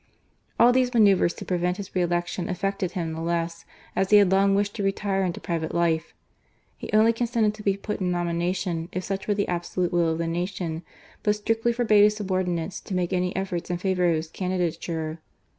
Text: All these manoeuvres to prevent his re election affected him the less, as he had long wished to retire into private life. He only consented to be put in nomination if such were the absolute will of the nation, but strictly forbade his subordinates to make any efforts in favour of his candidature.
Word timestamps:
All 0.59 0.71
these 0.71 0.95
manoeuvres 0.95 1.35
to 1.35 1.45
prevent 1.45 1.77
his 1.77 1.93
re 1.93 2.01
election 2.01 2.49
affected 2.49 2.93
him 2.93 3.13
the 3.13 3.21
less, 3.21 3.65
as 3.95 4.09
he 4.09 4.17
had 4.17 4.31
long 4.31 4.55
wished 4.55 4.73
to 4.77 4.83
retire 4.83 5.23
into 5.23 5.39
private 5.39 5.75
life. 5.75 6.15
He 6.75 6.89
only 6.91 7.13
consented 7.13 7.53
to 7.53 7.61
be 7.61 7.77
put 7.77 8.01
in 8.01 8.09
nomination 8.09 8.89
if 8.91 9.03
such 9.03 9.27
were 9.27 9.35
the 9.35 9.47
absolute 9.47 9.91
will 9.93 10.09
of 10.09 10.17
the 10.17 10.25
nation, 10.25 10.81
but 11.21 11.35
strictly 11.35 11.71
forbade 11.71 12.01
his 12.05 12.15
subordinates 12.15 12.81
to 12.81 12.95
make 12.95 13.13
any 13.13 13.35
efforts 13.35 13.69
in 13.69 13.77
favour 13.77 14.09
of 14.09 14.15
his 14.15 14.29
candidature. 14.31 15.19